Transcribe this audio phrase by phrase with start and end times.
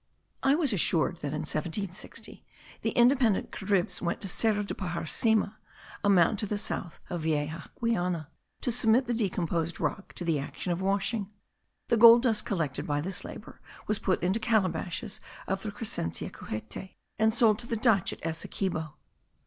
[0.41, 2.43] I was assured that in 1760,
[2.81, 5.57] the independent Caribs went to Cerro de Pajarcima,
[6.03, 8.29] a mountain to the south of Vieja Guayana,
[8.61, 11.29] to submit the decomposed rock to the action of washing.
[11.89, 16.95] The gold dust collected by this labour was put into calabashes of the Crescentia cujete
[17.19, 18.95] and sold to the Dutch at Essequibo.